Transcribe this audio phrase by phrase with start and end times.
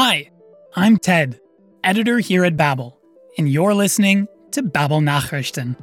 [0.00, 0.30] Hi,
[0.76, 1.40] I'm Ted,
[1.82, 3.00] editor here at Babel,
[3.36, 5.74] and you're listening to Babel Nachrichten.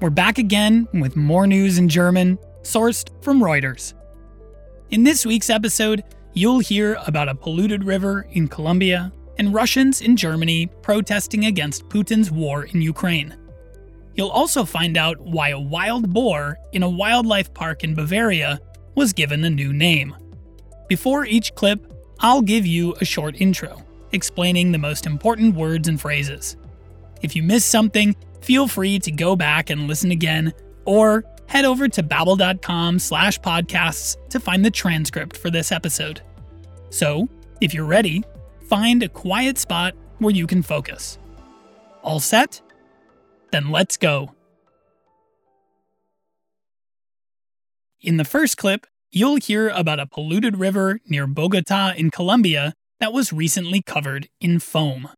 [0.00, 3.94] We're back again with more news in German, sourced from Reuters.
[4.90, 6.02] In this week's episode,
[6.32, 12.32] you'll hear about a polluted river in Colombia and Russians in Germany protesting against Putin's
[12.32, 13.32] war in Ukraine.
[14.16, 18.58] You'll also find out why a wild boar in a wildlife park in Bavaria
[18.96, 20.16] was given a new name.
[20.88, 26.00] Before each clip, I'll give you a short intro, explaining the most important words and
[26.00, 26.56] phrases.
[27.22, 30.52] If you missed something, feel free to go back and listen again,
[30.84, 36.20] or head over to babbel.com slash podcasts to find the transcript for this episode.
[36.90, 37.28] So,
[37.60, 38.24] if you're ready,
[38.68, 41.18] find a quiet spot where you can focus.
[42.02, 42.60] All set?
[43.50, 44.32] Then let's go.
[48.00, 53.14] In the first clip, you'll hear about a polluted river near Bogota in Colombia that
[53.14, 55.08] was recently covered in foam.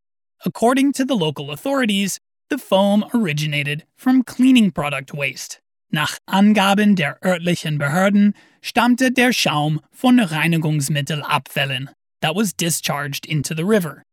[0.45, 2.17] According to the local authorities,
[2.49, 5.59] the foam originated from cleaning product waste.
[5.91, 11.89] Nach Angaben der örtlichen Behörden stammte der Schaum von Reinigungsmittelabfällen
[12.21, 14.03] that was discharged into the river.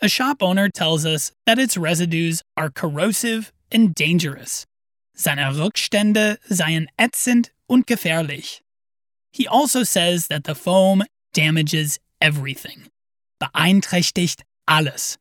[0.00, 4.66] A shop owner tells us that its residues are corrosive and dangerous.
[5.16, 8.61] Seine Rückstände seien ätzend und gefährlich.
[9.32, 11.02] He also says that the foam
[11.32, 12.88] damages everything,
[13.40, 15.18] beeinträchtigt alles.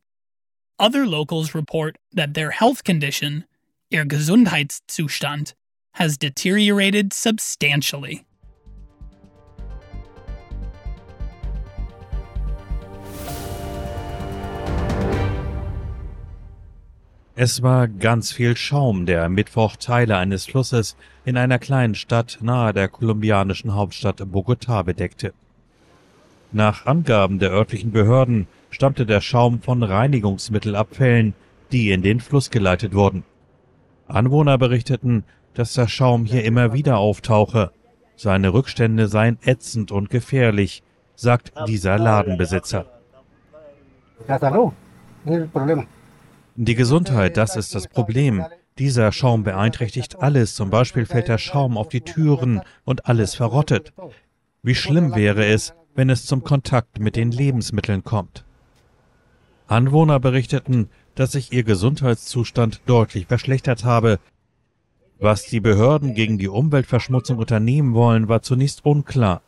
[0.77, 3.45] Other locals report that their health condition,
[3.89, 5.53] ihr Gesundheitszustand,
[5.93, 8.25] has deteriorated substantially.
[17.35, 22.73] Es war ganz viel Schaum, der Mittwoch Teile eines Flusses in einer kleinen Stadt nahe
[22.73, 25.33] der kolumbianischen Hauptstadt Bogotá bedeckte.
[26.51, 31.33] Nach Angaben der örtlichen Behörden stammte der Schaum von Reinigungsmittelabfällen,
[31.71, 33.23] die in den Fluss geleitet wurden.
[34.09, 37.71] Anwohner berichteten, dass der Schaum hier immer wieder auftauche.
[38.17, 40.83] Seine Rückstände seien ätzend und gefährlich,
[41.15, 42.87] sagt dieser Ladenbesitzer.
[46.55, 48.45] Die Gesundheit, das ist das Problem.
[48.77, 53.93] Dieser Schaum beeinträchtigt alles, zum Beispiel fällt der Schaum auf die Türen und alles verrottet.
[54.61, 58.43] Wie schlimm wäre es, wenn es zum Kontakt mit den Lebensmitteln kommt.
[59.67, 64.19] Anwohner berichteten, dass sich ihr Gesundheitszustand deutlich verschlechtert habe.
[65.19, 69.41] Was die Behörden gegen die Umweltverschmutzung unternehmen wollen, war zunächst unklar.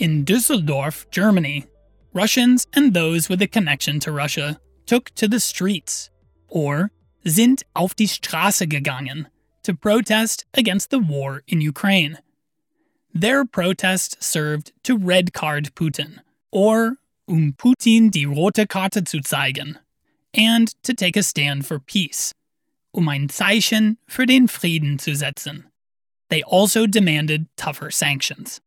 [0.00, 1.64] In Düsseldorf, Germany,
[2.12, 6.08] Russians and those with a connection to Russia took to the streets,
[6.46, 6.92] or
[7.26, 9.26] sind auf die Straße gegangen,
[9.64, 12.18] to protest against the war in Ukraine.
[13.12, 16.20] Their protest served to red card Putin,
[16.52, 19.78] or um Putin die rote Karte zu zeigen,
[20.32, 22.32] and to take a stand for peace,
[22.94, 25.64] um ein Zeichen für den Frieden zu setzen.
[26.30, 28.60] They also demanded tougher sanctions.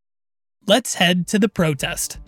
[0.67, 2.19] Let's head to the protest.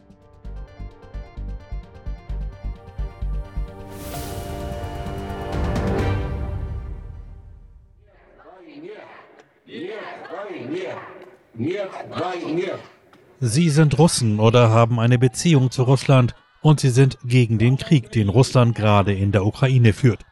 [13.39, 18.11] Sie sind Russen oder haben eine Beziehung zu Russland und sie sind gegen den Krieg,
[18.11, 20.25] den Russland gerade in der Ukraine führt.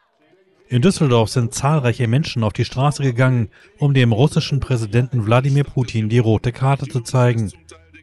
[0.68, 6.08] In Düsseldorf sind zahlreiche Menschen auf die Straße gegangen, um dem russischen Präsidenten Wladimir Putin
[6.08, 7.52] die rote Karte zu zeigen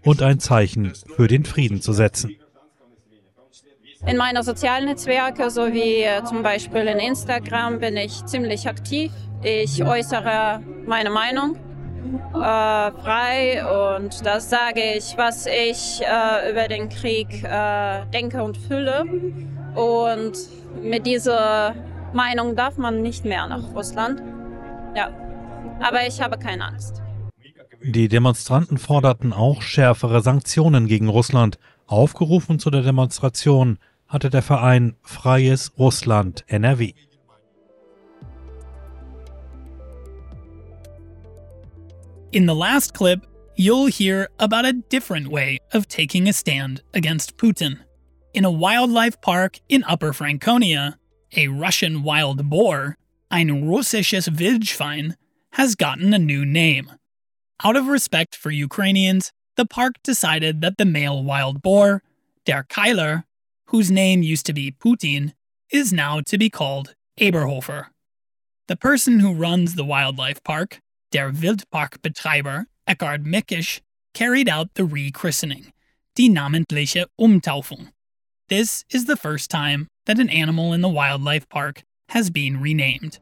[0.04, 2.36] und ein Zeichen für den Frieden zu setzen.
[4.08, 9.12] In meinen sozialen Netzwerken, so wie äh, zum Beispiel in Instagram, bin ich ziemlich aktiv.
[9.44, 11.58] Ich äußere meine Meinung
[12.34, 18.58] äh, frei und das sage ich, was ich äh, über den Krieg äh, denke und
[18.58, 19.04] fühle.
[19.76, 20.38] Und
[20.82, 21.76] mit dieser
[22.14, 24.22] Meinung darf man nicht mehr nach Russland.
[24.96, 25.10] Ja,
[25.80, 27.02] aber ich habe keine Angst.
[27.82, 31.58] Die Demonstranten forderten auch schärfere Sanktionen gegen Russland.
[31.88, 36.94] Aufgerufen zu der Demonstration hatte der Verein Freies Russland NRW.
[42.32, 47.38] In the last clip, you'll hear about a different way of taking a stand against
[47.38, 47.80] Putin.
[48.34, 50.98] In a wildlife park in Upper Franconia,
[51.36, 52.98] a Russian wild boar,
[53.32, 55.16] ein russisches Wildschwein,
[55.54, 56.99] has gotten a new name.
[57.62, 62.02] Out of respect for Ukrainians, the park decided that the male wild boar,
[62.46, 63.26] der Keiler,
[63.66, 65.34] whose name used to be Putin,
[65.70, 67.88] is now to be called Eberhofer.
[68.68, 70.80] The person who runs the wildlife park,
[71.12, 73.82] Der Wildparkbetreiber Eckhard Mickisch
[74.14, 75.72] carried out the rechristening,
[76.16, 77.90] die namentliche Umtaufung.
[78.48, 83.20] This is the first time that an animal in the wildlife park has been renamed.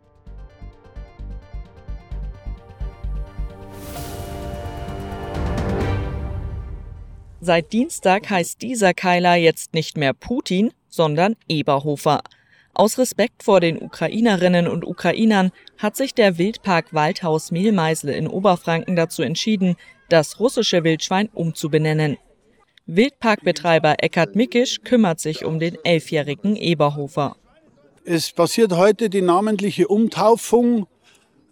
[7.40, 12.22] Seit Dienstag heißt dieser Keiler jetzt nicht mehr Putin, sondern Eberhofer.
[12.74, 18.96] Aus Respekt vor den Ukrainerinnen und Ukrainern hat sich der Wildpark Waldhaus Mehlmeisel in Oberfranken
[18.96, 19.76] dazu entschieden,
[20.10, 22.18] das russische Wildschwein umzubenennen.
[22.88, 27.36] Wildparkbetreiber Eckhard Mickisch kümmert sich um den elfjährigen Eberhofer.
[28.06, 30.88] Es passiert heute die namentliche Umtaufung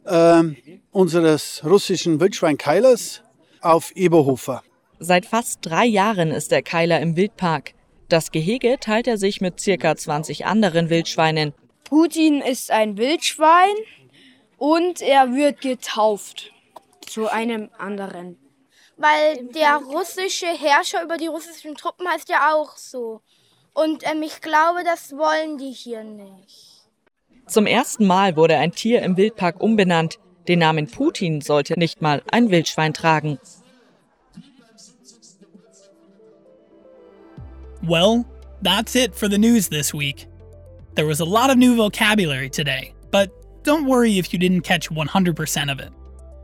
[0.05, 0.43] äh,
[0.91, 3.21] unseres russischen Wildschweinkeilers
[3.61, 4.63] auf Eberhofer.
[4.99, 7.73] Seit fast drei Jahren ist der Keiler im Wildpark.
[8.07, 11.53] Das Gehege teilt er sich mit circa 20 anderen Wildschweinen.
[11.83, 13.75] Putin ist ein Wildschwein
[14.57, 16.51] und er wird getauft
[17.05, 18.37] zu einem anderen.
[18.97, 23.21] Weil der russische Herrscher über die russischen Truppen heißt ja auch so.
[23.73, 26.83] Und ähm, ich glaube, das wollen die hier nicht.
[27.47, 30.17] Zum ersten Mal wurde ein Tier im Wildpark umbenannt.
[30.47, 33.39] Den Namen Putin sollte nicht mal ein Wildschwein tragen.
[37.87, 38.25] Well,
[38.61, 40.27] that's it for the news this week.
[40.95, 43.31] There was a lot of new vocabulary today, but
[43.63, 45.91] don't worry if you didn't catch 100% of it.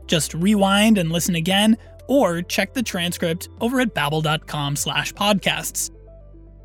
[0.06, 1.76] Just rewind and listen again,
[2.08, 5.90] or check the transcript over at babbel.com slash podcasts.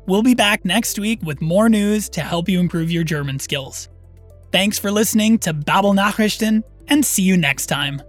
[0.06, 3.88] We'll be back next week with more news to help you improve your German skills.
[4.52, 8.00] Thanks for listening to Babbel Nachrichten, and see you next time.